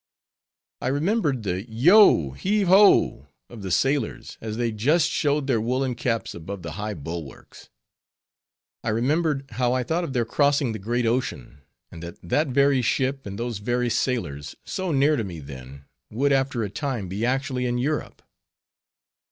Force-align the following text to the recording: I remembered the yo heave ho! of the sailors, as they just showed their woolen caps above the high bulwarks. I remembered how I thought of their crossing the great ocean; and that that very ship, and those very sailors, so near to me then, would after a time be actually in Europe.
I 0.81 0.87
remembered 0.87 1.43
the 1.43 1.63
yo 1.69 2.31
heave 2.31 2.65
ho! 2.69 3.27
of 3.51 3.61
the 3.61 3.69
sailors, 3.69 4.35
as 4.41 4.57
they 4.57 4.71
just 4.71 5.07
showed 5.11 5.45
their 5.45 5.61
woolen 5.61 5.93
caps 5.93 6.33
above 6.33 6.63
the 6.63 6.71
high 6.71 6.95
bulwarks. 6.95 7.69
I 8.83 8.89
remembered 8.89 9.45
how 9.51 9.73
I 9.73 9.83
thought 9.83 10.03
of 10.03 10.13
their 10.13 10.25
crossing 10.25 10.71
the 10.71 10.79
great 10.79 11.05
ocean; 11.05 11.61
and 11.91 12.01
that 12.01 12.17
that 12.23 12.47
very 12.47 12.81
ship, 12.81 13.27
and 13.27 13.37
those 13.37 13.59
very 13.59 13.91
sailors, 13.91 14.55
so 14.65 14.91
near 14.91 15.15
to 15.17 15.23
me 15.23 15.39
then, 15.39 15.85
would 16.09 16.31
after 16.31 16.63
a 16.63 16.69
time 16.71 17.07
be 17.07 17.23
actually 17.23 17.67
in 17.67 17.77
Europe. 17.77 18.23